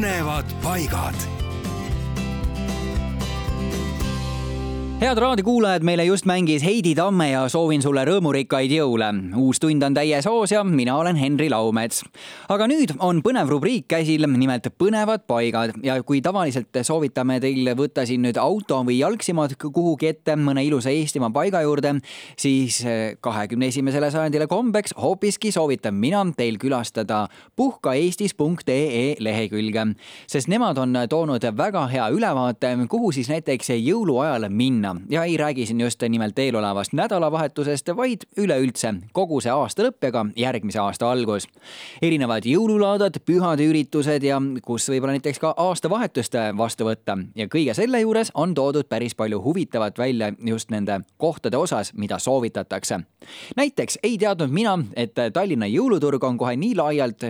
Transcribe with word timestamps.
põnevad 0.00 0.48
paigad 0.64 1.39
head 5.00 5.16
raadiokuulajad, 5.16 5.80
meile 5.82 6.04
just 6.04 6.26
mängis 6.28 6.60
Heidi 6.64 6.90
Tamme 6.94 7.30
ja 7.30 7.46
soovin 7.48 7.80
sulle 7.80 8.02
rõõmurikkaid 8.04 8.68
jõule. 8.74 9.06
uus 9.40 9.56
tund 9.60 9.82
on 9.82 9.94
täies 9.96 10.26
hoos 10.28 10.52
ja 10.52 10.60
mina 10.64 10.96
olen 10.96 11.16
Henri 11.16 11.48
Laumets. 11.50 12.02
aga 12.48 12.66
nüüd 12.68 12.92
on 12.98 13.22
põnev 13.24 13.48
rubriik 13.48 13.86
käsil, 13.88 14.26
nimelt 14.28 14.68
põnevad 14.78 15.24
paigad 15.26 15.72
ja 15.82 16.02
kui 16.02 16.20
tavaliselt 16.20 16.82
soovitame 16.82 17.38
teil 17.40 17.70
võtta 17.78 18.04
siin 18.06 18.20
nüüd 18.22 18.36
auto 18.36 18.82
või 18.84 18.98
jalgsimad 18.98 19.56
kuhugi 19.56 20.06
ette 20.06 20.36
mõne 20.36 20.66
ilusa 20.66 20.90
Eestimaa 20.90 21.30
paiga 21.30 21.62
juurde, 21.62 21.94
siis 22.36 22.84
kahekümne 23.20 23.72
esimesele 23.72 24.10
sajandile 24.10 24.46
kombeks 24.46 24.92
hoopiski 25.00 25.52
soovitan 25.52 25.94
mina 25.94 26.26
teil 26.36 26.58
külastada 26.58 27.26
puhkaeestis.ee 27.56 29.16
lehekülge, 29.18 29.86
sest 30.26 30.48
nemad 30.48 30.76
on 30.76 30.92
toonud 31.08 31.48
väga 31.56 31.86
hea 31.88 32.12
ülevaate, 32.12 32.76
kuhu 32.88 33.12
siis 33.12 33.32
näiteks 33.32 33.72
jõuluajal 33.80 34.50
minna 34.52 34.89
minna 34.94 35.06
ja 35.10 35.24
ei 35.24 35.36
räägi 35.36 35.66
siin 35.66 35.80
just 35.80 36.02
nimelt 36.08 36.38
eelolevast 36.38 36.92
nädalavahetusest, 36.92 37.90
vaid 37.96 38.20
üleüldse 38.36 38.94
kogu 39.12 39.40
see 39.40 39.52
aasta 39.52 39.82
lõpp 39.82 40.10
ka 40.12 40.26
järgmise 40.36 40.78
aasta 40.78 41.10
algus. 41.10 41.48
erinevad 42.02 42.44
jõululaadad, 42.44 43.20
pühade 43.26 43.66
üritused 43.68 44.22
ja 44.22 44.40
kus 44.62 44.88
võib-olla 44.88 45.12
näiteks 45.12 45.38
ka 45.38 45.54
aastavahetust 45.56 46.34
vastu 46.56 46.84
võtta 46.84 47.18
ja 47.36 47.46
kõige 47.46 47.74
selle 47.74 48.00
juures 48.00 48.30
on 48.34 48.54
toodud 48.54 48.88
päris 48.88 49.14
palju 49.14 49.42
huvitavat 49.42 49.98
välja 49.98 50.32
just 50.46 50.70
nende 50.70 51.00
kohtade 51.16 51.56
osas, 51.56 51.92
mida 51.94 52.18
soovitatakse. 52.18 53.00
näiteks 53.56 53.98
ei 54.02 54.18
teadnud 54.18 54.50
mina, 54.50 54.78
et 54.96 55.14
Tallinna 55.32 55.66
jõuluturg 55.66 56.24
on 56.24 56.38
kohe 56.38 56.56
nii 56.56 56.74
laialt 56.76 57.22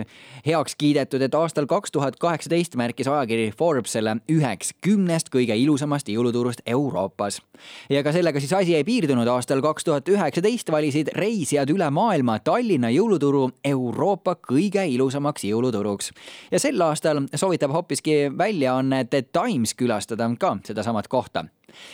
heaks 0.45 0.75
kiidetud, 0.75 1.21
et 1.21 1.35
aastal 1.35 1.65
kaks 1.65 1.91
tuhat 1.91 2.15
kaheksateist 2.15 2.75
märkis 2.75 3.07
ajakiri 3.07 3.51
Forbes 3.57 3.91
selle 3.91 4.17
üheks 4.31 4.73
kümnest 4.81 5.29
kõige 5.29 5.55
ilusamast 5.55 6.07
jõuluturust 6.09 6.61
Euroopas 6.65 7.41
ja 7.89 8.03
ka 8.03 8.11
sellega 8.11 8.39
siis 8.39 8.53
asi 8.53 8.75
ei 8.75 8.83
piirdunud, 8.83 9.27
aastal 9.27 9.61
kaks 9.61 9.87
tuhat 9.87 10.09
üheksateist 10.09 10.71
valisid 10.71 11.13
reisijad 11.17 11.69
üle 11.73 11.89
maailma 11.93 12.39
Tallinna 12.39 12.91
jõuluturu 12.93 13.47
Euroopa 13.65 14.35
kõige 14.35 14.85
ilusamaks 14.87 15.45
jõuluturuks. 15.49 16.11
ja 16.51 16.59
sel 16.59 16.81
aastal 16.81 17.25
soovitab 17.35 17.71
hoopiski 17.71 18.31
väljaanne 18.37 19.05
The 19.05 19.21
Times 19.21 19.73
külastada 19.73 20.29
ka 20.39 20.57
sedasamat 20.65 21.07
kohta 21.07 21.45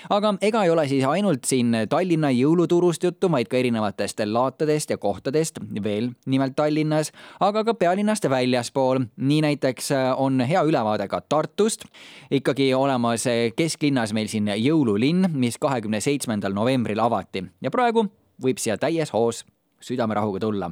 aga 0.10 0.34
ega 0.42 0.64
ei 0.64 0.70
ole 0.70 0.88
siis 0.88 1.06
ainult 1.06 1.46
siin 1.46 1.76
Tallinna 1.90 2.32
jõuluturust 2.34 3.04
juttu, 3.04 3.32
vaid 3.32 3.50
ka 3.52 3.58
erinevatest 3.58 4.24
laatadest 4.26 4.90
ja 4.94 4.98
kohtadest 4.98 5.60
veel 5.84 6.12
nimelt 6.26 6.56
Tallinnas, 6.56 7.12
aga 7.40 7.64
ka 7.64 7.74
pealinnast 7.74 8.30
väljaspool. 8.30 9.06
nii 9.18 9.42
näiteks 9.42 9.92
on 10.18 10.40
hea 10.40 10.64
ülevaade 10.64 11.08
ka 11.08 11.22
Tartust, 11.22 11.86
ikkagi 12.32 12.74
olemas 12.74 13.26
kesklinnas 13.56 14.14
meil 14.14 14.28
siin 14.28 14.48
jõululinn, 14.48 15.30
mis 15.34 15.58
kahekümne 15.58 16.02
seitsmendal 16.02 16.54
novembril 16.54 17.00
avati. 17.00 17.46
Ja 17.62 17.72
praegu 17.72 18.08
võib 18.44 18.60
siia 18.62 18.78
täies 18.78 19.14
hoos 19.14 19.46
südamerahuga 19.82 20.40
tulla 20.40 20.72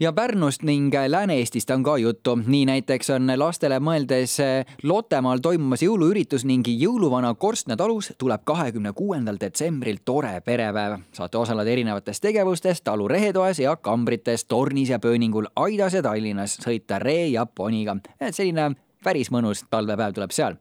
ja 0.00 0.12
Pärnust 0.12 0.62
ning 0.62 0.94
Lääne-Eestist 1.08 1.70
on 1.70 1.82
ka 1.82 1.98
juttu. 1.98 2.38
nii 2.46 2.66
näiteks 2.66 3.10
on 3.10 3.32
lastele 3.36 3.78
mõeldes 3.78 4.38
Lottemaal 4.82 5.38
toimumas 5.38 5.82
jõuluüritus 5.82 6.44
ning 6.44 6.66
jõuluvana 6.68 7.34
Korstna 7.34 7.76
talus 7.76 8.12
tuleb 8.18 8.40
kahekümne 8.44 8.92
kuuendal 8.92 9.36
detsembril 9.40 9.96
tore 10.04 10.40
perepäev. 10.40 10.98
saate 11.12 11.38
osaleda 11.38 11.70
erinevates 11.70 12.20
tegevustes 12.20 12.82
talu 12.82 13.08
rehetoas 13.08 13.58
ja 13.58 13.76
kambrites, 13.76 14.44
tornis 14.44 14.88
ja 14.88 14.98
pööningul, 14.98 15.46
Aidas 15.56 15.94
ja 15.94 16.02
Tallinnas, 16.02 16.58
sõita 16.58 16.98
ree 16.98 17.28
ja 17.28 17.46
poniga. 17.46 17.96
et 18.20 18.34
selline 18.34 18.74
päris 19.04 19.30
mõnus 19.30 19.64
talvepäev 19.70 20.12
tuleb 20.14 20.30
seal 20.30 20.56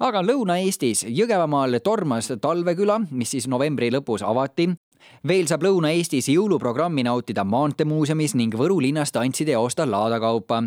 aga 0.00 0.22
Lõuna-Eestis 0.22 1.06
Jõgevamaal 1.08 1.80
tormas 1.84 2.32
talveküla, 2.40 3.00
mis 3.10 3.30
siis 3.30 3.48
novembri 3.48 3.90
lõpus 3.90 4.22
avati 4.22 4.68
veel 5.28 5.48
saab 5.48 5.64
Lõuna-Eestis 5.64 6.28
jõuluprogrammi 6.32 7.04
nautida 7.06 7.44
Maanteemuuseumis 7.44 8.34
ning 8.38 8.54
Võru 8.54 8.80
linnas 8.84 9.12
tantsida 9.12 9.56
ja 9.56 9.60
osta 9.60 9.86
laadakaupa 9.88 10.62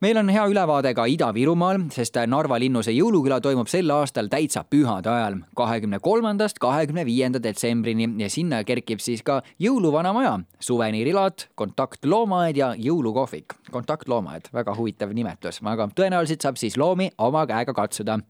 meil 0.00 0.18
on 0.20 0.28
hea 0.28 0.44
ülevaade 0.50 0.92
ka 0.96 1.06
Ida-Virumaal, 1.08 1.86
sest 1.94 2.18
Narva 2.28 2.58
linnuse 2.60 2.92
jõuluküla 2.92 3.38
toimub 3.40 3.68
sel 3.70 3.88
aastal 3.94 4.28
täitsa 4.32 4.62
pühade 4.68 5.08
ajal, 5.08 5.38
kahekümne 5.56 6.00
kolmandast 6.04 6.60
kahekümne 6.60 7.06
viienda 7.08 7.40
detsembrini 7.42 8.10
ja 8.20 8.28
sinna 8.32 8.62
kerkib 8.68 9.00
siis 9.00 9.24
ka 9.24 9.40
jõuluvana 9.62 10.12
maja, 10.16 10.34
suveniirilaat, 10.60 11.48
kontaktloomaaed 11.56 12.60
ja 12.60 12.74
jõulukohvik. 12.76 13.56
kontaktloomaaed, 13.72 14.52
väga 14.52 14.74
huvitav 14.76 15.14
nimetus, 15.16 15.62
aga 15.64 15.88
tõenäoliselt 15.96 16.44
saab 16.44 16.60
siis 16.60 16.76
loomi 16.76 17.10
oma 17.18 17.46
käega 17.46 17.72
katsuda. 17.72 18.20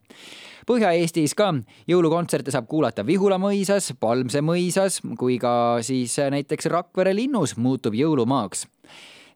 Põhja-Eestis 0.67 1.35
ka 1.39 1.53
jõulukontserte 1.87 2.51
saab 2.51 2.67
kuulata 2.71 3.07
Vihula 3.07 3.39
mõisas, 3.39 3.93
Palmse 4.01 4.41
mõisas 4.43 5.01
kui 5.19 5.39
ka 5.39 5.79
siis 5.83 6.17
näiteks 6.31 6.67
Rakvere 6.71 7.15
linnus 7.15 7.57
muutub 7.57 7.95
jõulumaaks 7.95 8.67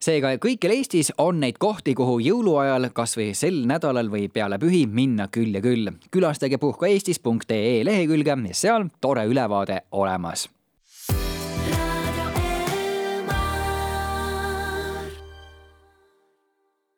seega 0.00 0.34
kõikjal 0.40 0.74
Eestis 0.76 1.12
on 1.18 1.40
neid 1.40 1.58
kohti, 1.60 1.94
kuhu 1.94 2.18
jõuluajal 2.24 2.90
kasvõi 2.96 3.34
sel 3.36 3.62
nädalal 3.68 4.08
või 4.12 4.28
peale 4.32 4.58
pühi 4.58 4.86
minna 4.86 5.28
küll 5.28 5.54
ja 5.54 5.60
küll. 5.60 5.90
külastage 6.10 6.58
puhkaeestis.ee 6.58 7.84
lehekülge 7.84 8.36
ja 8.36 8.54
seal 8.54 8.88
tore 9.00 9.26
ülevaade 9.26 9.82
olemas 9.92 10.48